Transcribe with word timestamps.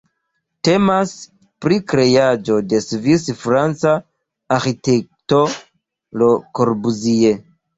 Temas 0.67 1.11
pri 1.65 1.77
kreaĵo 1.93 2.57
de 2.71 2.79
svis-franca 2.87 3.93
arĥitekto 4.59 5.43
Le 6.23 6.33
Corbusier. 6.61 7.41